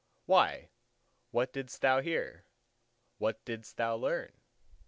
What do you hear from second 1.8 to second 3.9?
thou hear, what didst